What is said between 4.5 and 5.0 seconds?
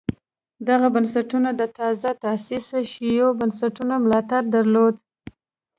درلود